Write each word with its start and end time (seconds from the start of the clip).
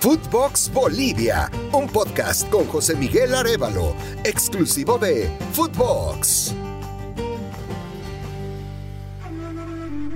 Footbox 0.00 0.70
Bolivia, 0.72 1.50
un 1.72 1.88
podcast 1.88 2.48
con 2.50 2.66
José 2.66 2.94
Miguel 2.94 3.34
Arevalo, 3.34 3.96
exclusivo 4.24 4.96
de 4.96 5.28
Footbox. 5.52 6.54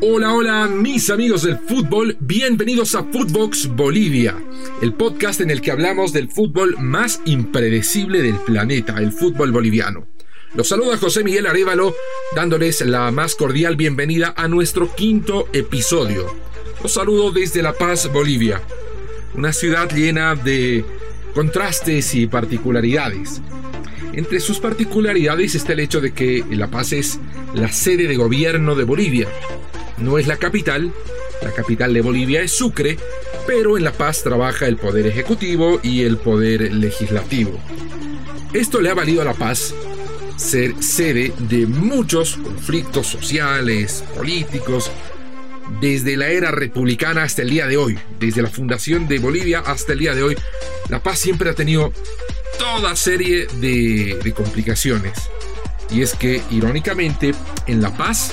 Hola, 0.01 0.35
hola, 0.35 0.69
mis 0.69 1.11
amigos 1.11 1.43
del 1.43 1.59
fútbol, 1.59 2.17
bienvenidos 2.21 2.95
a 2.95 3.03
Footbox 3.03 3.75
Bolivia, 3.75 4.37
el 4.83 4.95
podcast 4.95 5.41
en 5.41 5.51
el 5.51 5.61
que 5.61 5.73
hablamos 5.73 6.13
del 6.13 6.31
fútbol 6.31 6.77
más 6.79 7.21
impredecible 7.25 8.23
del 8.23 8.37
planeta, 8.37 8.99
el 8.99 9.11
fútbol 9.11 9.51
boliviano. 9.51 10.07
Los 10.55 10.69
saluda 10.69 10.97
José 10.97 11.25
Miguel 11.25 11.47
Arevalo, 11.47 11.93
dándoles 12.37 12.83
la 12.83 13.11
más 13.11 13.35
cordial 13.35 13.75
bienvenida 13.75 14.33
a 14.37 14.47
nuestro 14.47 14.95
quinto 14.95 15.49
episodio. 15.53 16.33
Los 16.85 16.93
saludo 16.93 17.33
desde 17.33 17.63
La 17.63 17.73
Paz, 17.73 18.09
Bolivia 18.13 18.63
una 19.35 19.53
ciudad 19.53 19.91
llena 19.91 20.35
de 20.35 20.85
contrastes 21.35 22.15
y 22.15 22.27
particularidades. 22.27 23.41
Entre 24.13 24.41
sus 24.41 24.59
particularidades 24.59 25.55
está 25.55 25.73
el 25.73 25.81
hecho 25.81 26.01
de 26.01 26.13
que 26.13 26.45
La 26.51 26.69
Paz 26.69 26.93
es 26.93 27.19
la 27.55 27.73
sede 27.73 28.07
de 28.07 28.17
gobierno 28.17 28.75
de 28.75 28.85
Bolivia. 28.85 29.29
No 29.99 30.19
es 30.19 30.27
la 30.27 30.37
capital, 30.37 30.93
la 31.43 31.53
capital 31.53 31.95
de 31.95 32.03
Bolivia 32.03 32.43
es 32.43 32.53
Sucre, 32.53 32.99
pero 33.47 33.79
en 33.79 33.85
La 33.85 33.93
Paz 33.93 34.23
trabaja 34.23 34.67
el 34.67 34.77
poder 34.77 35.07
ejecutivo 35.07 35.81
y 35.83 36.03
el 36.03 36.19
poder 36.19 36.73
legislativo. 36.73 37.59
Esto 38.53 38.81
le 38.81 38.91
ha 38.91 38.95
valido 38.95 39.23
a 39.23 39.25
La 39.25 39.35
Paz 39.35 39.75
ser 40.37 40.83
sede 40.83 41.33
de 41.39 41.67
muchos 41.67 42.37
conflictos 42.37 43.07
sociales, 43.07 44.05
políticos, 44.15 44.91
desde 45.81 46.17
la 46.17 46.29
era 46.29 46.51
republicana 46.51 47.23
hasta 47.23 47.43
el 47.43 47.51
día 47.51 47.67
de 47.67 47.77
hoy, 47.77 47.99
desde 48.19 48.43
la 48.43 48.49
fundación 48.49 49.09
de 49.09 49.19
Bolivia 49.19 49.61
hasta 49.61 49.93
el 49.93 50.01
día 50.01 50.15
de 50.15 50.23
hoy, 50.23 50.37
La 50.89 51.03
Paz 51.03 51.19
siempre 51.19 51.51
ha 51.51 51.55
tenido 51.55 51.93
toda 52.59 52.95
serie 52.97 53.47
de, 53.61 54.33
complicaciones. 54.37 55.19
Y 55.91 56.03
es 56.03 56.15
que, 56.15 56.43
irónicamente, 56.51 57.33
en 57.67 57.83
La 57.83 57.97
Paz 57.97 58.33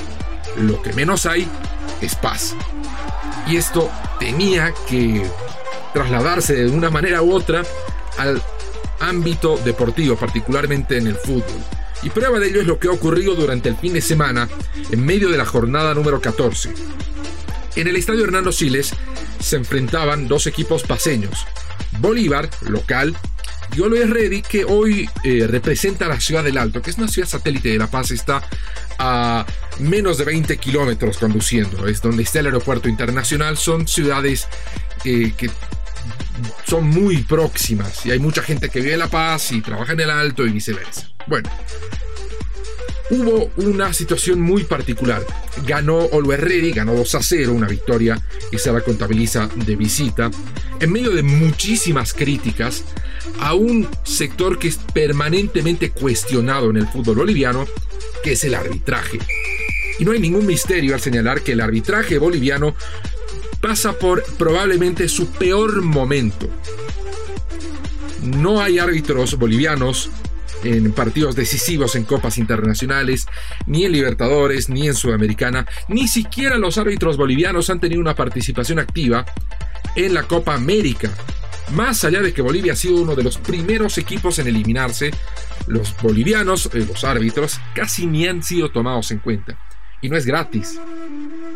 lo 0.57 0.81
que 0.81 0.93
menos 0.93 1.25
hay 1.25 1.47
es 2.01 2.15
paz. 2.15 2.55
Y 3.47 3.57
esto 3.57 3.89
tenía 4.19 4.73
que 4.87 5.23
trasladarse 5.93 6.55
de 6.55 6.69
una 6.69 6.89
manera 6.89 7.21
u 7.21 7.33
otra 7.33 7.63
al 8.17 8.41
ámbito 8.99 9.57
deportivo, 9.57 10.15
particularmente 10.15 10.97
en 10.97 11.07
el 11.07 11.15
fútbol. 11.15 11.63
Y 12.01 12.09
prueba 12.09 12.39
de 12.39 12.47
ello 12.47 12.61
es 12.61 12.67
lo 12.67 12.79
que 12.79 12.87
ha 12.87 12.91
ocurrido 12.91 13.35
durante 13.35 13.69
el 13.69 13.75
fin 13.75 13.93
de 13.93 14.01
semana 14.01 14.47
en 14.89 15.05
medio 15.05 15.29
de 15.29 15.37
la 15.37 15.45
jornada 15.45 15.93
número 15.93 16.21
14. 16.21 16.73
En 17.79 17.87
el 17.87 17.95
estadio 17.95 18.25
Hernando 18.25 18.51
Siles 18.51 18.91
se 19.39 19.55
enfrentaban 19.55 20.27
dos 20.27 20.47
equipos 20.47 20.83
paseños. 20.83 21.47
Bolívar, 21.99 22.49
local, 22.63 23.15
y 23.73 23.81
Always 23.81 24.09
Ready, 24.09 24.41
que 24.41 24.65
hoy 24.65 25.09
eh, 25.23 25.47
representa 25.47 26.09
la 26.09 26.19
ciudad 26.19 26.43
del 26.43 26.57
Alto, 26.57 26.81
que 26.81 26.89
es 26.89 26.97
una 26.97 27.07
ciudad 27.07 27.29
satélite 27.29 27.69
de 27.69 27.77
La 27.77 27.87
Paz, 27.87 28.11
está 28.11 28.43
a 28.97 29.45
menos 29.79 30.17
de 30.17 30.25
20 30.25 30.57
kilómetros 30.57 31.19
conduciendo, 31.19 31.87
es 31.87 32.01
donde 32.01 32.23
está 32.23 32.41
el 32.41 32.47
aeropuerto 32.47 32.89
internacional, 32.89 33.55
son 33.55 33.87
ciudades 33.87 34.49
eh, 35.05 35.31
que 35.37 35.49
son 36.65 36.85
muy 36.85 37.23
próximas 37.23 38.05
y 38.05 38.11
hay 38.11 38.19
mucha 38.19 38.41
gente 38.41 38.67
que 38.67 38.81
vive 38.81 38.95
en 38.95 38.99
La 38.99 39.07
Paz 39.07 39.53
y 39.53 39.61
trabaja 39.61 39.93
en 39.93 40.01
el 40.01 40.09
Alto 40.09 40.45
y 40.45 40.49
viceversa. 40.49 41.09
Bueno, 41.27 41.49
hubo 43.09 43.51
una 43.57 43.93
situación 43.93 44.41
muy 44.41 44.63
particular. 44.63 45.25
Ganó 45.65 46.07
Ready, 46.09 46.71
ganó 46.71 46.93
2 46.93 47.15
a 47.15 47.23
0, 47.23 47.53
una 47.53 47.67
victoria 47.67 48.21
que 48.51 48.59
se 48.59 48.71
la 48.71 48.81
contabiliza 48.81 49.49
de 49.55 49.75
visita, 49.75 50.29
en 50.79 50.91
medio 50.91 51.11
de 51.11 51.23
muchísimas 51.23 52.13
críticas 52.13 52.83
a 53.39 53.53
un 53.53 53.87
sector 54.03 54.59
que 54.59 54.67
es 54.67 54.77
permanentemente 54.93 55.91
cuestionado 55.91 56.69
en 56.69 56.77
el 56.77 56.87
fútbol 56.87 57.17
boliviano, 57.17 57.67
que 58.23 58.33
es 58.33 58.43
el 58.43 58.55
arbitraje. 58.55 59.19
Y 59.97 60.05
no 60.05 60.11
hay 60.11 60.19
ningún 60.19 60.45
misterio 60.45 60.93
al 60.93 61.01
señalar 61.01 61.41
que 61.41 61.53
el 61.53 61.61
arbitraje 61.61 62.17
boliviano 62.17 62.75
pasa 63.61 63.93
por 63.97 64.23
probablemente 64.37 65.09
su 65.09 65.27
peor 65.27 65.81
momento. 65.81 66.49
No 68.23 68.61
hay 68.61 68.79
árbitros 68.79 69.37
bolivianos 69.37 70.09
en 70.63 70.91
partidos 70.91 71.35
decisivos 71.35 71.95
en 71.95 72.03
copas 72.03 72.37
internacionales, 72.37 73.27
ni 73.65 73.85
en 73.85 73.91
Libertadores, 73.91 74.69
ni 74.69 74.87
en 74.87 74.95
Sudamericana, 74.95 75.65
ni 75.87 76.07
siquiera 76.07 76.57
los 76.57 76.77
árbitros 76.77 77.17
bolivianos 77.17 77.69
han 77.69 77.79
tenido 77.79 78.01
una 78.01 78.15
participación 78.15 78.79
activa 78.79 79.25
en 79.95 80.13
la 80.13 80.23
Copa 80.23 80.55
América. 80.55 81.11
Más 81.73 82.03
allá 82.03 82.21
de 82.21 82.33
que 82.33 82.41
Bolivia 82.41 82.73
ha 82.73 82.75
sido 82.75 83.01
uno 83.01 83.15
de 83.15 83.23
los 83.23 83.37
primeros 83.37 83.97
equipos 83.97 84.39
en 84.39 84.47
eliminarse, 84.47 85.11
los 85.67 85.95
bolivianos, 86.01 86.69
eh, 86.73 86.85
los 86.87 87.03
árbitros, 87.03 87.59
casi 87.75 88.07
ni 88.07 88.27
han 88.27 88.41
sido 88.41 88.71
tomados 88.71 89.11
en 89.11 89.19
cuenta. 89.19 89.59
Y 90.01 90.09
no 90.09 90.17
es 90.17 90.25
gratis. 90.25 90.79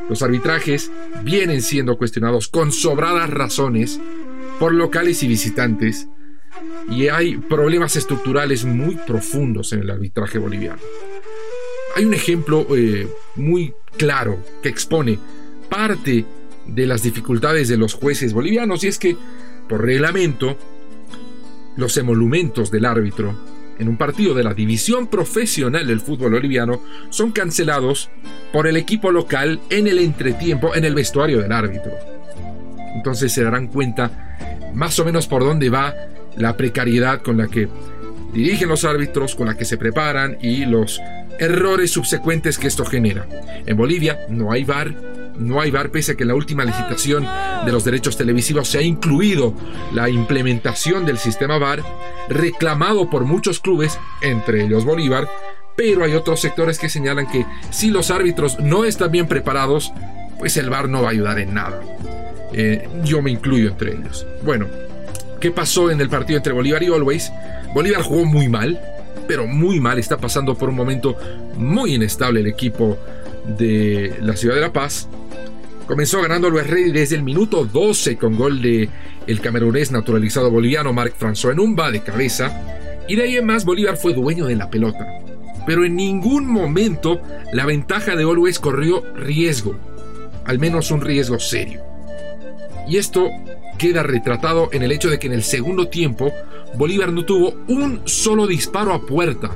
Los 0.10 0.22
arbitrajes 0.22 0.92
vienen 1.24 1.62
siendo 1.62 1.98
cuestionados 1.98 2.48
con 2.48 2.72
sobradas 2.72 3.30
razones 3.30 4.00
por 4.60 4.74
locales 4.74 5.24
y 5.24 5.28
visitantes, 5.28 6.08
y 6.90 7.08
hay 7.08 7.38
problemas 7.38 7.96
estructurales 7.96 8.66
muy 8.66 8.96
profundos 9.08 9.74
en 9.74 9.80
el 9.82 9.90
arbitraje 9.90 10.38
boliviano. 10.38 10.82
Hay 11.96 12.06
un 12.06 12.14
ejemplo 12.14 12.66
eh, 12.76 13.08
muy 13.36 13.74
claro 13.98 14.40
que 14.62 14.70
expone 14.70 15.20
parte 15.70 16.26
de 16.66 16.88
las 16.88 17.04
dificultades 17.04 17.68
de 17.68 17.78
los 17.78 17.94
jueces 17.94 18.34
bolivianos 18.34 18.84
y 18.84 18.88
es 18.88 18.98
que, 18.98 19.16
por 19.68 19.82
reglamento, 19.82 20.58
los 21.78 21.98
emolumentos 21.98 22.72
del 22.72 22.86
árbitro 22.86 23.36
en 23.80 23.88
un 23.88 23.98
partido 23.98 24.34
de 24.34 24.44
la 24.44 24.54
división 24.54 25.08
profesional 25.08 25.88
del 25.88 26.00
fútbol 26.00 26.34
boliviano 26.34 26.82
son 27.10 27.32
cancelados 27.32 28.10
por 28.52 28.68
el 28.68 28.78
equipo 28.78 29.12
local 29.12 29.60
en 29.70 29.88
el 29.88 30.00
entretiempo 30.00 30.76
en 30.76 30.86
el 30.86 30.94
vestuario 30.94 31.42
del 31.42 31.52
árbitro. 31.52 31.92
Entonces 32.96 33.34
se 33.34 33.44
darán 33.44 33.68
cuenta 33.68 34.38
más 34.74 34.98
o 35.00 35.06
menos 35.06 35.28
por 35.28 35.44
dónde 35.44 35.70
va 35.70 35.94
la 36.38 36.58
precariedad 36.58 37.22
con 37.22 37.38
la 37.38 37.48
que 37.48 37.68
dirigen 38.34 38.70
los 38.70 38.84
árbitros, 38.84 39.36
con 39.36 39.48
la 39.48 39.56
que 39.56 39.66
se 39.66 39.78
preparan 39.78 40.38
y 40.42 40.66
los 40.66 41.00
errores 41.40 41.92
subsecuentes 41.92 42.58
que 42.58 42.68
esto 42.68 42.86
genera. 42.86 43.28
En 43.66 43.78
Bolivia 43.78 44.20
no 44.30 44.52
hay 44.52 44.64
VAR, 44.64 44.94
no 45.38 45.62
hay 45.62 45.72
VAR 45.72 45.90
pese 45.90 46.14
a 46.14 46.16
que 46.16 46.24
en 46.24 46.30
la 46.30 46.36
última 46.36 46.66
licitación 46.66 47.28
de 47.66 47.72
los 47.72 47.84
derechos 47.84 48.18
televisivos 48.18 48.68
se 48.68 48.80
ha 48.80 48.82
incluido 48.82 49.54
la 49.94 50.10
implementación 50.10 51.06
del 51.06 51.18
sistema 51.18 51.58
VAR, 51.58 51.84
reclamado 52.30 53.10
por 53.10 53.26
muchos 53.26 53.60
clubes, 53.60 54.00
entre 54.22 54.66
ellos 54.66 54.86
Bolívar, 54.86 55.28
pero 55.76 56.04
hay 56.04 56.14
otros 56.14 56.40
sectores 56.40 56.78
que 56.78 56.90
señalan 56.90 57.28
que 57.28 57.46
si 57.72 57.90
los 57.90 58.12
árbitros 58.12 58.60
no 58.60 58.86
están 58.86 59.12
bien 59.12 59.28
preparados, 59.28 59.92
pues 60.38 60.58
el 60.58 60.70
VAR 60.70 60.90
no 60.90 61.02
va 61.02 61.10
a 61.10 61.12
ayudar 61.12 61.40
en 61.40 61.54
nada. 61.54 61.82
Eh, 62.54 62.88
yo 63.04 63.22
me 63.22 63.32
incluyo 63.32 63.70
entre 63.70 63.94
ellos. 63.94 64.28
Bueno, 64.44 64.68
¿Qué 65.44 65.52
pasó 65.52 65.92
en 65.92 66.00
el 66.00 66.08
partido 66.08 66.38
entre 66.38 66.54
Bolívar 66.54 66.82
y 66.84 66.86
Always? 66.86 67.30
Bolívar 67.74 68.02
jugó 68.02 68.24
muy 68.24 68.48
mal, 68.48 68.80
pero 69.28 69.46
muy 69.46 69.82
mal. 69.82 70.00
Está 70.00 70.16
pasando 70.16 70.56
por 70.56 70.70
un 70.70 70.76
momento 70.76 71.18
muy 71.58 71.96
inestable 71.96 72.40
el 72.40 72.48
equipo 72.48 72.98
de 73.58 74.16
la 74.22 74.38
ciudad 74.38 74.56
de 74.56 74.62
La 74.62 74.72
Paz. 74.72 75.10
Comenzó 75.86 76.22
ganando 76.22 76.48
Always 76.48 76.68
Ready 76.68 76.92
desde 76.94 77.18
el 77.18 77.24
minuto 77.24 77.66
12 77.66 78.16
con 78.16 78.38
gol 78.38 78.62
de 78.62 78.88
el 79.28 79.42
camerunés 79.42 79.92
naturalizado 79.92 80.50
boliviano 80.50 80.94
Marc 80.94 81.20
François 81.20 81.52
Enumba 81.52 81.92
de 81.92 82.00
cabeza. 82.00 83.04
Y 83.10 83.18
de 83.18 83.24
ahí 83.24 83.36
en 83.36 83.46
más 83.46 83.66
Bolívar 83.66 83.98
fue 83.98 84.14
dueño 84.14 84.46
de 84.46 84.56
la 84.56 84.70
pelota. 84.70 85.06
Pero 85.68 85.84
en 85.84 85.98
ningún 85.98 86.48
momento 86.48 87.20
la 87.52 87.66
ventaja 87.66 88.16
de 88.16 88.24
Always 88.24 88.60
corrió 88.60 89.04
riesgo. 89.14 89.76
Al 90.46 90.58
menos 90.58 90.90
un 90.90 91.02
riesgo 91.02 91.38
serio. 91.38 91.82
Y 92.88 92.96
esto 92.96 93.30
queda 93.78 94.04
retratado 94.04 94.70
en 94.72 94.84
el 94.84 94.92
hecho 94.92 95.10
de 95.10 95.20
que 95.20 95.28
en 95.28 95.34
el 95.34 95.44
segundo 95.44 95.88
tiempo 95.88 96.32
Bolívar 96.76 97.12
no 97.12 97.24
tuvo 97.26 97.56
un 97.68 98.02
solo 98.06 98.48
disparo 98.48 98.94
a 98.94 99.02
puerta. 99.06 99.52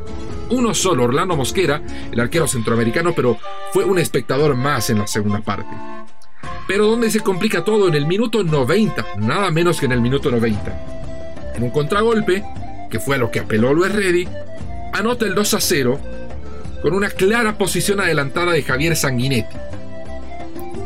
Uno 0.49 0.73
solo, 0.73 1.03
Orlando 1.03 1.35
Mosquera, 1.35 1.81
el 2.11 2.19
arquero 2.19 2.47
centroamericano, 2.47 3.13
pero 3.15 3.37
fue 3.73 3.83
un 3.85 3.99
espectador 3.99 4.55
más 4.55 4.89
en 4.89 4.99
la 4.99 5.07
segunda 5.07 5.41
parte. 5.41 5.69
Pero 6.67 6.87
donde 6.87 7.09
se 7.09 7.21
complica 7.21 7.63
todo 7.63 7.87
en 7.87 7.95
el 7.95 8.05
minuto 8.05 8.43
90, 8.43 9.05
nada 9.19 9.51
menos 9.51 9.79
que 9.79 9.85
en 9.87 9.93
el 9.93 10.01
minuto 10.01 10.29
90. 10.29 11.53
En 11.55 11.63
un 11.63 11.71
contragolpe, 11.71 12.43
que 12.89 12.99
fue 12.99 13.15
a 13.15 13.19
lo 13.19 13.31
que 13.31 13.39
apeló 13.39 13.73
Luis 13.73 13.91
Reddy, 13.91 14.27
anota 14.93 15.25
el 15.25 15.35
2 15.35 15.53
a 15.53 15.61
0 15.61 15.99
con 16.81 16.93
una 16.93 17.09
clara 17.09 17.57
posición 17.57 17.99
adelantada 17.99 18.51
de 18.51 18.63
Javier 18.63 18.95
Sanguinetti. 18.95 19.57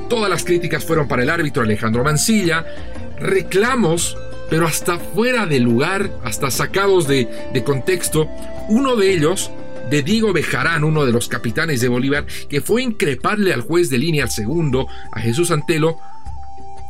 Todas 0.07 0.29
las 0.29 0.43
críticas 0.43 0.83
fueron 0.83 1.07
para 1.07 1.23
el 1.23 1.29
árbitro 1.29 1.63
Alejandro 1.63 2.03
Mancilla, 2.03 2.65
reclamos, 3.21 4.17
pero 4.49 4.65
hasta 4.65 4.99
fuera 4.99 5.45
de 5.45 5.59
lugar, 5.59 6.11
hasta 6.23 6.51
sacados 6.51 7.07
de, 7.07 7.27
contexto. 7.65 8.29
Uno 8.67 8.95
de 8.95 9.13
ellos, 9.13 9.51
de 9.89 10.03
Diego 10.03 10.33
Bejarán, 10.33 10.83
uno 10.83 11.05
de 11.05 11.11
los 11.11 11.27
capitanes 11.27 11.81
de 11.81 11.87
Bolívar, 11.87 12.25
que 12.49 12.61
fue 12.61 12.81
increparle 12.81 13.53
al 13.53 13.61
juez 13.61 13.89
de 13.89 13.97
línea 13.97 14.27
segundo, 14.27 14.87
a 15.11 15.19
Jesús 15.21 15.51
Antelo, 15.51 15.97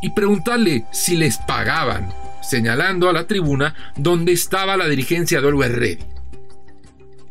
y 0.01 0.12
preguntarle 0.12 0.86
si 0.92 1.16
les 1.16 1.38
pagaban. 1.38 2.10
señalando 2.42 3.07
a 3.07 3.13
la 3.13 3.27
tribuna 3.27 3.75
donde 3.95 4.31
estaba 4.31 4.75
la 4.75 4.88
dirigencia 4.88 5.39
de 5.39 5.48
Always 5.48 5.72
Ready. 5.74 6.00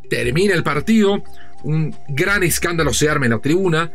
Termina 0.09 0.53
el 0.53 0.63
partido, 0.63 1.21
un 1.63 1.93
gran 2.07 2.43
escándalo 2.43 2.93
se 2.93 3.09
arma 3.09 3.25
en 3.25 3.33
la 3.33 3.39
tribuna, 3.39 3.91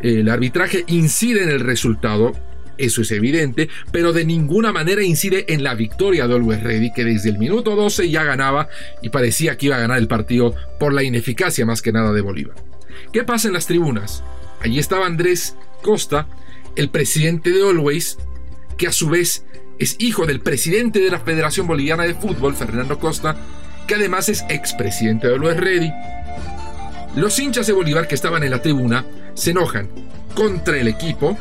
el 0.00 0.28
arbitraje 0.28 0.84
incide 0.88 1.42
en 1.42 1.50
el 1.50 1.60
resultado, 1.60 2.32
eso 2.78 3.02
es 3.02 3.10
evidente, 3.10 3.68
pero 3.92 4.12
de 4.12 4.24
ninguna 4.24 4.72
manera 4.72 5.02
incide 5.02 5.52
en 5.52 5.62
la 5.62 5.74
victoria 5.74 6.26
de 6.26 6.34
Always 6.34 6.62
Ready, 6.62 6.92
que 6.92 7.04
desde 7.04 7.30
el 7.30 7.38
minuto 7.38 7.76
12 7.76 8.10
ya 8.10 8.24
ganaba 8.24 8.68
y 9.02 9.08
parecía 9.08 9.56
que 9.56 9.66
iba 9.66 9.76
a 9.76 9.80
ganar 9.80 9.98
el 9.98 10.08
partido 10.08 10.54
por 10.78 10.92
la 10.92 11.02
ineficacia 11.02 11.66
más 11.66 11.82
que 11.82 11.92
nada 11.92 12.12
de 12.12 12.20
Bolívar. 12.20 12.56
¿Qué 13.12 13.24
pasa 13.24 13.48
en 13.48 13.54
las 13.54 13.66
tribunas? 13.66 14.22
Allí 14.60 14.78
estaba 14.78 15.06
Andrés 15.06 15.56
Costa, 15.82 16.28
el 16.76 16.90
presidente 16.90 17.50
de 17.50 17.68
Always, 17.68 18.18
que 18.76 18.86
a 18.86 18.92
su 18.92 19.08
vez 19.08 19.44
es 19.78 19.96
hijo 19.98 20.26
del 20.26 20.40
presidente 20.40 21.00
de 21.00 21.10
la 21.10 21.20
Federación 21.20 21.66
Boliviana 21.66 22.04
de 22.04 22.14
Fútbol, 22.14 22.54
Fernando 22.54 22.98
Costa, 22.98 23.36
que 23.86 23.94
además 23.94 24.28
es 24.28 24.44
expresidente 24.48 25.28
de 25.28 25.34
Always 25.34 25.56
Ready. 25.56 25.92
Los 27.14 27.38
hinchas 27.38 27.66
de 27.66 27.72
Bolívar 27.72 28.08
que 28.08 28.14
estaban 28.14 28.42
en 28.42 28.50
la 28.50 28.62
tribuna 28.62 29.04
se 29.34 29.50
enojan 29.52 29.88
contra 30.34 30.78
el 30.78 30.88
equipo, 30.88 31.38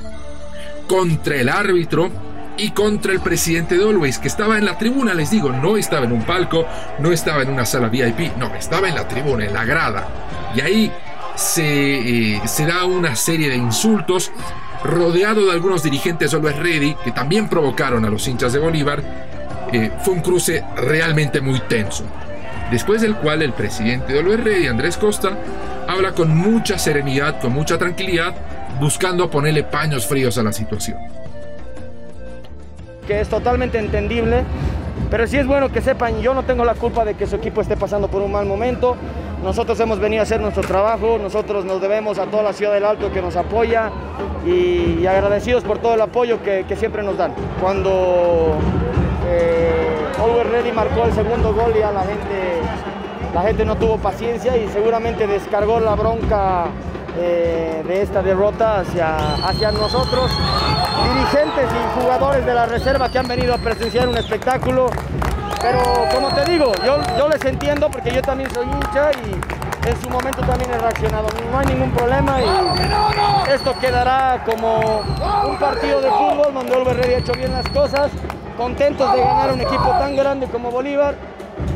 contra 0.88 1.36
el 1.36 1.50
árbitro 1.50 2.12
y 2.58 2.72
contra 2.72 3.12
el 3.12 3.20
presidente 3.20 3.78
de 3.78 3.84
Always, 3.84 4.18
que 4.18 4.28
estaba 4.28 4.58
en 4.58 4.66
la 4.66 4.78
tribuna, 4.78 5.14
les 5.14 5.32
digo, 5.32 5.52
no 5.52 5.78
estaba 5.78 6.06
en 6.06 6.14
un 6.14 6.24
palco, 6.24 6.66
no 7.00 7.12
estaba 7.12 7.42
en 7.42 7.50
una 7.50 7.66
sala 7.66 7.90
VIP, 7.90 8.38
no, 8.38 8.54
estaba 8.56 8.88
en 8.88 8.96
la 8.96 9.08
tribuna, 9.08 9.46
en 9.46 9.54
la 9.54 9.66
grada. 9.66 10.08
Y 10.56 10.62
ahí 10.62 10.92
se, 11.36 12.36
eh, 12.36 12.42
da 12.66 12.86
una 12.86 13.16
serie 13.16 13.50
de 13.50 13.58
insultos, 13.58 14.32
rodeado 14.84 15.46
de 15.46 15.52
algunos 15.52 15.84
dirigentes 15.84 16.32
de 16.32 16.38
Always 16.38 16.58
Ready, 16.58 16.96
que 17.04 17.12
también 17.12 17.50
provocaron 17.50 18.06
a 18.06 18.10
los 18.10 18.28
hinchas 18.28 18.54
de 18.54 18.60
Bolívar. 18.60 19.04
Eh, 19.74 19.92
fue 20.04 20.14
un 20.14 20.22
cruce 20.22 20.64
realmente 20.78 21.42
muy 21.42 21.60
tenso. 21.62 22.06
Después 22.72 23.02
del 23.02 23.16
cual 23.16 23.42
el 23.42 23.54
presidente 23.54 24.14
de 24.14 24.20
Always 24.20 24.44
Ready, 24.44 24.68
Andrés 24.68 24.98
Costa, 24.98 25.38
habla 25.88 26.14
con 26.14 26.36
mucha 26.36 26.80
serenidad, 26.80 27.40
con 27.40 27.54
mucha 27.54 27.78
tranquilidad, 27.78 28.34
buscando 28.80 29.30
ponerle 29.30 29.64
paños 29.64 30.06
fríos 30.06 30.38
a 30.38 30.44
la 30.44 30.52
situación. 30.52 30.98
Que 33.08 33.22
es 33.22 33.30
totalmente 33.30 33.78
entendible, 33.78 34.44
pero 35.10 35.28
sí 35.28 35.38
es 35.38 35.46
bueno 35.46 35.72
que 35.72 35.82
sepan, 35.82 36.22
yo 36.22 36.34
no 36.34 36.44
tengo 36.44 36.66
la 36.66 36.74
culpa 36.74 37.06
de 37.06 37.14
que 37.14 37.28
su 37.28 37.36
equipo 37.36 37.62
esté 37.62 37.78
pasando 37.78 38.08
por 38.08 38.22
un 38.22 38.32
mal 38.32 38.46
momento. 38.46 38.96
Nosotros 39.44 39.80
hemos 39.80 40.00
venido 40.00 40.22
a 40.22 40.24
hacer 40.24 40.42
nuestro 40.42 40.64
trabajo, 40.64 41.20
nosotros 41.22 41.66
nos 41.66 41.80
debemos 41.80 42.18
a 42.18 42.26
toda 42.26 42.42
la 42.42 42.54
ciudad 42.54 42.74
del 42.74 42.86
Alto 42.86 43.12
que 43.12 43.22
nos 43.22 43.36
apoya 43.36 43.92
y, 44.46 45.06
agradecidos 45.06 45.64
por 45.64 45.78
todo 45.78 45.94
el 45.94 46.02
apoyo 46.02 46.42
que, 46.42 46.66
siempre 46.76 47.04
nos 47.04 47.18
dan. 47.18 47.34
Cuando 47.62 48.58
eh, 49.28 49.96
Ready 50.52 50.72
marcó 50.72 51.06
el 51.06 51.14
segundo 51.14 51.54
gol 51.54 51.74
ya 51.78 51.92
la 51.92 52.02
gente, 52.02 52.62
la 53.34 53.42
gente 53.44 53.66
no 53.66 53.76
tuvo 53.76 53.98
paciencia 53.98 54.58
y 54.58 54.68
seguramente 54.70 55.28
descargó 55.28 55.80
la 55.80 55.96
bronca 55.96 56.68
eh, 57.18 57.84
de 57.88 58.02
esta 58.02 58.22
derrota 58.22 58.80
hacia, 58.80 59.18
hacia 59.48 59.72
nosotros, 59.72 60.32
dirigentes 61.04 61.70
y 61.72 62.02
jugadores 62.02 62.46
de 62.46 62.54
la 62.54 62.66
reserva 62.66 63.10
que 63.10 63.20
han 63.20 63.28
venido 63.28 63.54
a 63.54 63.58
presenciar 63.58 64.08
un 64.08 64.18
espectáculo. 64.18 64.88
Pero 65.62 65.80
como 66.14 66.30
te 66.30 66.46
digo, 66.52 66.72
yo, 66.86 66.98
yo 67.18 67.30
les 67.30 67.44
entiendo 67.46 67.90
porque 67.90 68.12
yo 68.12 68.22
también 68.22 68.52
soy 68.54 68.66
hincha 68.66 69.12
y 69.26 69.90
en 69.90 70.02
su 70.02 70.10
momento 70.10 70.42
también 70.42 70.72
he 70.72 70.78
reaccionado. 70.78 71.28
No 71.52 71.60
hay 71.60 71.66
ningún 71.68 71.92
problema 71.92 72.42
y 72.42 73.52
esto 73.52 73.74
quedará 73.80 74.44
como 74.46 75.02
un 75.48 75.58
partido 75.58 76.02
de 76.02 76.10
fútbol 76.10 76.54
donde 76.54 76.76
Oliver 76.76 77.00
ha 77.00 77.18
hecho 77.18 77.34
bien 77.34 77.52
las 77.52 77.68
cosas, 77.70 78.12
contentos 78.58 79.12
de 79.14 79.22
ganar 79.22 79.54
un 79.54 79.62
equipo 79.62 79.90
tan 79.92 80.16
grande 80.16 80.48
como 80.48 80.72
Bolívar 80.72 81.16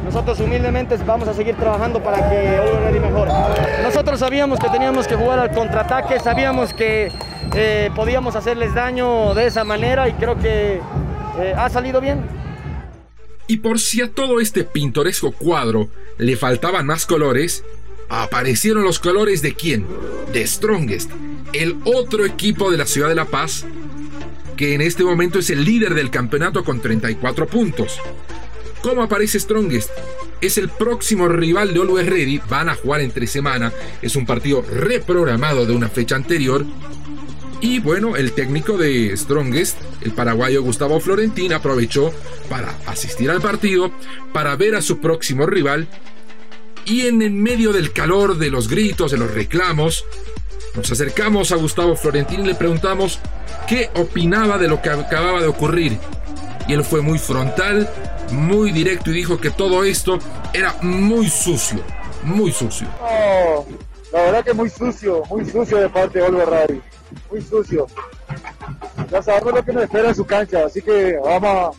nosotros 0.03 0.39
humildemente 0.39 0.97
vamos 1.05 1.27
a 1.27 1.33
seguir 1.33 1.55
trabajando 1.55 2.01
para 2.01 2.29
que 2.29 2.59
Oliver 2.59 3.11
Ready. 3.13 3.83
Nosotros 3.83 4.19
sabíamos 4.19 4.59
que 4.59 4.69
teníamos 4.69 5.07
que 5.07 5.15
jugar 5.15 5.39
al 5.39 5.51
contraataque, 5.51 6.19
sabíamos 6.19 6.73
que 6.73 7.11
eh, 7.55 7.91
podíamos 7.95 8.35
hacerles 8.35 8.73
daño 8.73 9.33
de 9.33 9.47
esa 9.47 9.63
manera 9.63 10.07
y 10.09 10.13
creo 10.13 10.37
que 10.37 10.81
eh, 11.39 11.53
ha 11.55 11.69
salido 11.69 12.01
bien. 12.01 12.25
Y 13.47 13.57
por 13.57 13.79
si 13.79 14.01
a 14.01 14.11
todo 14.11 14.39
este 14.39 14.63
pintoresco 14.63 15.31
cuadro 15.31 15.89
le 16.17 16.35
faltaban 16.35 16.85
más 16.85 17.05
colores, 17.05 17.63
aparecieron 18.09 18.83
los 18.83 18.99
colores 18.99 19.41
de 19.41 19.53
quién? 19.53 19.87
De 20.33 20.45
Strongest, 20.45 21.11
el 21.53 21.77
otro 21.85 22.25
equipo 22.25 22.71
de 22.71 22.77
la 22.77 22.85
ciudad 22.85 23.09
de 23.09 23.15
La 23.15 23.25
Paz, 23.25 23.65
que 24.55 24.75
en 24.75 24.81
este 24.81 25.03
momento 25.03 25.39
es 25.39 25.49
el 25.49 25.63
líder 25.63 25.93
del 25.93 26.09
campeonato 26.11 26.63
con 26.63 26.81
34 26.81 27.47
puntos. 27.47 27.99
¿Cómo 28.81 29.03
aparece 29.03 29.39
Strongest? 29.39 29.89
Es 30.39 30.57
el 30.57 30.69
próximo 30.69 31.27
rival 31.27 31.73
de 31.73 31.81
Always 31.81 32.07
Ready. 32.07 32.41
Van 32.49 32.69
a 32.69 32.75
jugar 32.75 33.01
entre 33.01 33.27
semana. 33.27 33.73
Es 34.01 34.15
un 34.15 34.25
partido 34.25 34.61
reprogramado 34.61 35.65
de 35.65 35.73
una 35.73 35.89
fecha 35.89 36.15
anterior. 36.15 36.65
Y 37.61 37.79
bueno, 37.79 38.15
el 38.15 38.31
técnico 38.31 38.77
de 38.77 39.15
Strongest, 39.17 39.77
el 40.01 40.13
paraguayo 40.13 40.63
Gustavo 40.63 41.01
Florentín, 41.01 41.51
aprovechó 41.51 42.13
para 42.49 42.73
asistir 42.85 43.29
al 43.29 43.41
partido, 43.41 43.91
para 44.31 44.55
ver 44.55 44.75
a 44.75 44.81
su 44.81 44.99
próximo 44.99 45.45
rival. 45.45 45.87
Y 46.85 47.07
en 47.07 47.21
el 47.21 47.31
medio 47.31 47.73
del 47.73 47.91
calor, 47.91 48.37
de 48.37 48.49
los 48.49 48.69
gritos, 48.69 49.11
de 49.11 49.17
los 49.17 49.31
reclamos, 49.31 50.05
nos 50.73 50.89
acercamos 50.89 51.51
a 51.51 51.57
Gustavo 51.57 51.97
Florentín 51.97 52.41
y 52.41 52.47
le 52.47 52.55
preguntamos 52.55 53.19
qué 53.67 53.89
opinaba 53.95 54.57
de 54.57 54.69
lo 54.69 54.81
que 54.81 54.89
acababa 54.89 55.41
de 55.41 55.47
ocurrir. 55.47 55.97
Y 56.69 56.73
él 56.73 56.85
fue 56.85 57.01
muy 57.01 57.19
frontal, 57.19 57.89
muy 58.31 58.71
directo 58.71 59.11
y 59.11 59.13
dijo 59.13 59.39
que 59.39 59.49
todo 59.51 59.83
esto 59.83 60.19
era 60.53 60.75
muy 60.81 61.29
sucio, 61.29 61.79
muy 62.23 62.51
sucio. 62.51 62.87
la 64.11 64.21
verdad 64.21 64.43
que 64.43 64.53
muy 64.53 64.69
sucio, 64.69 65.23
muy 65.29 65.45
sucio 65.45 65.77
de 65.77 65.89
parte 65.89 66.19
de 66.19 66.25
Oliver 66.25 66.49
Radi, 66.49 66.81
muy 67.31 67.41
sucio. 67.41 67.87
Ya 69.11 69.21
sabemos 69.21 69.53
lo 69.53 69.63
que 69.63 69.73
nos 69.73 69.83
espera 69.83 70.09
en 70.09 70.15
su 70.15 70.25
cancha, 70.25 70.65
así 70.65 70.81
que 70.81 71.17
vamos, 71.23 71.77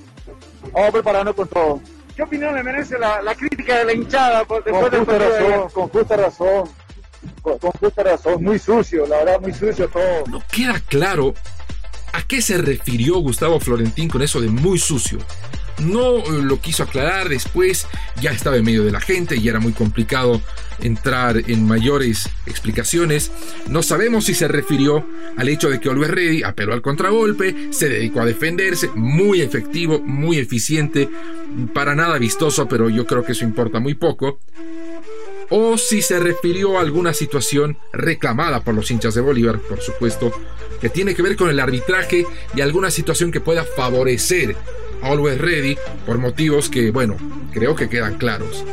vamos 0.72 0.90
prepararnos 0.92 1.34
con 1.34 1.48
todo. 1.48 1.80
¿Qué 2.16 2.22
opinión 2.22 2.54
le 2.54 2.62
merece 2.62 2.98
la, 2.98 3.34
crítica 3.34 3.78
de 3.78 3.84
la 3.84 3.92
hinchada 3.94 4.44
con 4.44 4.62
justa 4.62 5.18
razón, 5.18 5.70
con 5.72 5.88
justa 5.88 6.16
razón, 6.16 6.68
con, 7.42 7.58
con 7.58 7.70
justa 7.72 8.02
razón, 8.02 8.44
muy 8.44 8.58
sucio, 8.58 9.06
la 9.06 9.18
verdad 9.18 9.40
muy 9.40 9.52
sucio 9.52 9.88
todo. 9.88 10.24
No 10.26 10.42
queda 10.50 10.80
claro 10.80 11.34
a 12.12 12.22
qué 12.22 12.42
se 12.42 12.58
refirió 12.58 13.16
Gustavo 13.18 13.60
Florentín 13.60 14.08
con 14.08 14.22
eso 14.22 14.40
de 14.40 14.48
muy 14.48 14.78
sucio. 14.78 15.18
No 15.80 16.18
eh, 16.18 16.42
lo 16.42 16.60
quiso 16.60 16.82
aclarar 16.82 17.28
después, 17.28 17.86
ya 18.20 18.30
estaba 18.30 18.56
en 18.56 18.64
medio 18.64 18.84
de 18.84 18.92
la 18.92 19.00
gente 19.00 19.36
y 19.36 19.48
era 19.48 19.60
muy 19.60 19.72
complicado 19.72 20.40
entrar 20.80 21.42
en 21.50 21.66
mayores 21.66 22.28
explicaciones. 22.46 23.30
No 23.68 23.82
sabemos 23.82 24.24
si 24.24 24.34
se 24.34 24.48
refirió 24.48 25.06
al 25.36 25.48
hecho 25.48 25.70
de 25.70 25.80
que 25.80 25.88
Oliver 25.88 26.14
Ready 26.14 26.42
apeló 26.42 26.72
al 26.72 26.82
contragolpe, 26.82 27.68
se 27.70 27.88
dedicó 27.88 28.20
a 28.20 28.26
defenderse, 28.26 28.88
muy 28.94 29.40
efectivo, 29.40 30.00
muy 30.00 30.38
eficiente, 30.38 31.08
para 31.74 31.94
nada 31.94 32.18
vistoso, 32.18 32.68
pero 32.68 32.88
yo 32.88 33.06
creo 33.06 33.24
que 33.24 33.32
eso 33.32 33.44
importa 33.44 33.80
muy 33.80 33.94
poco 33.94 34.38
o 35.50 35.76
si 35.76 36.00
se 36.00 36.18
refirió 36.18 36.78
a 36.78 36.80
alguna 36.80 37.12
situación 37.12 37.76
reclamada 37.92 38.62
por 38.62 38.72
los 38.72 38.90
hinchas 38.90 39.14
de 39.14 39.20
Bolívar, 39.20 39.58
por 39.58 39.80
supuesto, 39.80 40.32
que 40.80 40.88
tiene 40.88 41.14
que 41.14 41.22
ver 41.22 41.36
con 41.36 41.50
el 41.50 41.60
arbitraje 41.60 42.24
y 42.54 42.60
alguna 42.60 42.90
situación 42.90 43.32
que 43.32 43.40
pueda 43.40 43.64
favorecer 43.64 44.56
Always 45.02 45.38
Ready 45.38 45.76
por 46.06 46.18
motivos 46.18 46.68
que, 46.68 46.90
bueno, 46.90 47.16
creo 47.52 47.74
que 47.74 47.88
quedan 47.88 48.18
claros. 48.18 48.64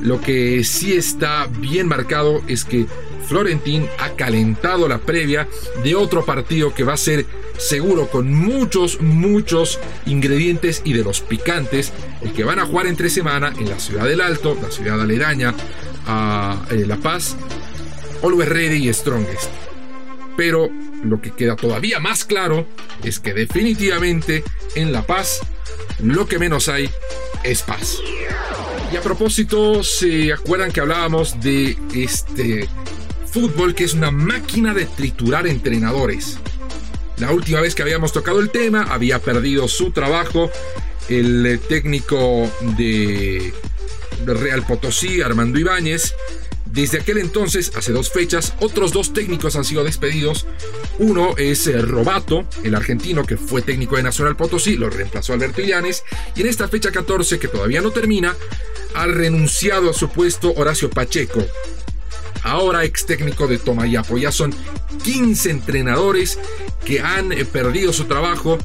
Lo 0.00 0.20
que 0.20 0.64
sí 0.64 0.94
está 0.94 1.46
bien 1.46 1.86
marcado 1.86 2.42
es 2.48 2.64
que 2.64 2.86
Florentín 3.26 3.86
ha 3.98 4.10
calentado 4.10 4.88
la 4.88 4.98
previa 4.98 5.48
de 5.84 5.94
otro 5.94 6.24
partido 6.24 6.74
que 6.74 6.84
va 6.84 6.94
a 6.94 6.96
ser 6.96 7.24
seguro 7.56 8.08
con 8.08 8.32
muchos, 8.32 9.00
muchos 9.00 9.78
ingredientes 10.06 10.82
y 10.84 10.92
de 10.92 11.04
los 11.04 11.20
picantes, 11.20 11.92
el 12.20 12.32
que 12.32 12.44
van 12.44 12.58
a 12.58 12.66
jugar 12.66 12.86
entre 12.86 13.10
semana 13.10 13.52
en 13.58 13.68
la 13.68 13.78
ciudad 13.78 14.04
del 14.04 14.20
Alto, 14.20 14.56
la 14.60 14.70
ciudad 14.70 15.00
aledaña 15.00 15.54
a 16.06 16.66
eh, 16.70 16.84
La 16.86 16.96
Paz, 16.96 17.36
Always 18.22 18.48
Ready 18.48 18.88
y 18.88 18.92
Strongest. 18.92 19.50
Pero 20.36 20.68
lo 21.02 21.20
que 21.20 21.32
queda 21.32 21.56
todavía 21.56 22.00
más 22.00 22.24
claro 22.24 22.66
es 23.02 23.18
que 23.18 23.34
definitivamente 23.34 24.44
en 24.74 24.92
La 24.92 25.02
Paz 25.06 25.40
lo 26.02 26.26
que 26.26 26.38
menos 26.38 26.68
hay 26.68 26.90
es 27.44 27.62
paz. 27.62 27.98
Y 28.92 28.96
a 28.96 29.00
propósito, 29.00 29.82
¿se 29.82 30.32
acuerdan 30.32 30.70
que 30.70 30.80
hablábamos 30.80 31.40
de 31.40 31.76
este 31.94 32.68
fútbol 33.26 33.74
que 33.74 33.84
es 33.84 33.94
una 33.94 34.10
máquina 34.10 34.74
de 34.74 34.86
triturar 34.86 35.46
entrenadores? 35.46 36.38
La 37.18 37.30
última 37.30 37.60
vez 37.60 37.74
que 37.74 37.82
habíamos 37.82 38.12
tocado 38.12 38.40
el 38.40 38.50
tema 38.50 38.82
había 38.82 39.18
perdido 39.18 39.68
su 39.68 39.92
trabajo 39.92 40.50
el 41.08 41.60
técnico 41.68 42.50
de 42.76 43.52
Real 44.24 44.64
Potosí, 44.64 45.20
Armando 45.20 45.58
Ibáñez, 45.58 46.14
Desde 46.72 47.00
aquel 47.00 47.18
entonces, 47.18 47.70
hace 47.76 47.92
dos 47.92 48.10
fechas, 48.10 48.54
otros 48.60 48.92
dos 48.92 49.12
técnicos 49.12 49.56
han 49.56 49.64
sido 49.64 49.84
despedidos. 49.84 50.46
Uno 50.98 51.36
es 51.36 51.66
eh, 51.66 51.82
Robato, 51.82 52.46
el 52.64 52.74
argentino 52.74 53.24
que 53.24 53.36
fue 53.36 53.60
técnico 53.60 53.96
de 53.96 54.02
Nacional 54.02 54.36
Potosí, 54.36 54.78
lo 54.78 54.88
reemplazó 54.88 55.34
Alberto 55.34 55.60
Illanes. 55.60 56.02
Y 56.34 56.40
en 56.40 56.46
esta 56.46 56.68
fecha 56.68 56.90
14, 56.90 57.38
que 57.38 57.48
todavía 57.48 57.82
no 57.82 57.90
termina, 57.90 58.34
ha 58.94 59.06
renunciado 59.06 59.90
a 59.90 59.92
su 59.92 60.08
puesto 60.08 60.54
Horacio 60.54 60.88
Pacheco, 60.88 61.44
ahora 62.42 62.84
ex 62.84 63.04
técnico 63.04 63.46
de 63.46 63.58
Tomayapo. 63.58 64.16
Ya 64.16 64.32
son 64.32 64.54
15 65.04 65.50
entrenadores 65.50 66.38
que 66.86 67.00
han 67.00 67.32
eh, 67.32 67.44
perdido 67.44 67.92
su 67.92 68.04
trabajo 68.04 68.56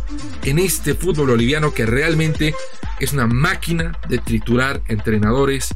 en 0.46 0.60
este 0.60 0.94
fútbol 0.94 1.28
boliviano 1.28 1.74
que 1.74 1.86
realmente 1.86 2.56
es 3.02 3.12
una 3.12 3.28
máquina 3.28 4.00
de 4.08 4.18
triturar 4.20 4.82
entrenadores 4.88 5.76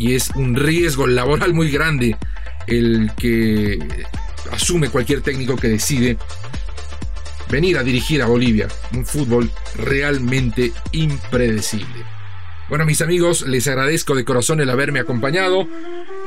y 0.00 0.14
es 0.14 0.30
un 0.34 0.56
riesgo 0.56 1.06
laboral 1.06 1.52
muy 1.52 1.70
grande 1.70 2.16
el 2.66 3.10
que 3.18 3.78
asume 4.50 4.88
cualquier 4.88 5.20
técnico 5.20 5.56
que 5.56 5.68
decide 5.68 6.16
venir 7.50 7.76
a 7.76 7.82
dirigir 7.82 8.22
a 8.22 8.26
Bolivia. 8.26 8.68
Un 8.94 9.04
fútbol 9.04 9.50
realmente 9.76 10.72
impredecible. 10.92 12.04
Bueno, 12.70 12.86
mis 12.86 13.02
amigos, 13.02 13.42
les 13.46 13.66
agradezco 13.68 14.14
de 14.14 14.24
corazón 14.24 14.60
el 14.60 14.70
haberme 14.70 15.00
acompañado. 15.00 15.68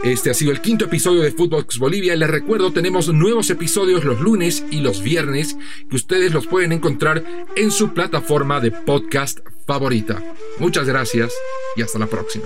Este 0.04 0.30
ha 0.30 0.34
sido 0.36 0.52
el 0.52 0.62
quinto 0.62 0.86
episodio 0.86 1.22
de 1.22 1.32
Footbox 1.32 1.80
Bolivia. 1.80 2.16
Les 2.16 2.30
recuerdo, 2.30 2.74
tenemos 2.74 3.08
nuevos 3.08 3.50
episodios 3.50 4.04
los 4.04 4.20
lunes 4.20 4.64
y 4.70 4.82
los 4.82 5.02
viernes 5.02 5.58
que 5.90 5.96
ustedes 5.96 6.32
los 6.32 6.46
pueden 6.46 6.74
encontrar 6.74 7.24
en 7.56 7.72
su 7.72 7.94
plataforma 7.94 8.60
de 8.60 8.70
podcast 8.70 9.40
favorita. 9.66 10.22
Muchas 10.60 10.86
gracias 10.86 11.34
y 11.76 11.82
hasta 11.82 11.98
la 11.98 12.08
próxima. 12.08 12.46